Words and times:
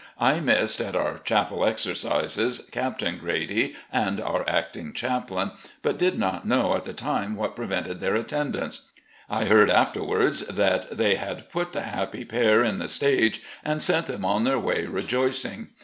I 0.19 0.39
missed, 0.39 0.81
at 0.81 0.95
our 0.95 1.19
chapel 1.19 1.63
exercises, 1.63 2.67
Captain 2.71 3.19
Grady 3.19 3.75
and 3.93 4.19
our 4.19 4.43
acting 4.49 4.93
chaplain, 4.93 5.51
but 5.83 5.99
did 5.99 6.17
not 6.17 6.43
know 6.43 6.73
at 6.75 6.85
the 6.85 6.93
time 6.93 7.35
what 7.35 7.55
prevented 7.55 7.99
their 7.99 8.15
attendance. 8.15 8.89
I 9.29 9.45
heard 9.45 9.69
after 9.69 10.03
wards 10.03 10.39
that 10.47 10.89
they 10.97 11.17
had 11.17 11.51
put 11.51 11.73
the 11.73 11.81
happy 11.81 12.25
pair 12.25 12.63
in 12.63 12.79
the 12.79 12.87
stage 12.87 13.43
and 13.63 13.79
sent 13.79 14.07
them 14.07 14.25
on 14.25 14.43
their 14.43 14.57
way 14.57 14.87
rejoicing. 14.87 15.69